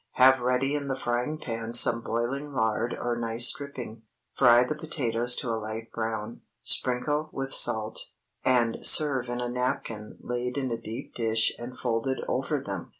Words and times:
Have 0.13 0.39
ready 0.39 0.73
in 0.75 0.87
the 0.87 0.95
frying 0.95 1.37
pan 1.37 1.73
some 1.73 2.01
boiling 2.01 2.53
lard 2.53 2.97
or 2.99 3.15
nice 3.15 3.51
dripping, 3.51 4.01
fry 4.33 4.63
the 4.63 4.73
potatoes 4.73 5.35
to 5.35 5.49
a 5.49 5.61
light 5.61 5.91
brown, 5.91 6.41
sprinkle 6.63 7.29
with 7.31 7.53
salt, 7.53 8.07
and 8.43 8.83
serve 8.83 9.29
in 9.29 9.39
a 9.39 9.47
napkin 9.47 10.17
laid 10.21 10.57
in 10.57 10.71
a 10.71 10.81
deep 10.81 11.13
dish 11.13 11.53
and 11.59 11.77
folded 11.77 12.19
over 12.27 12.59
them. 12.59 12.89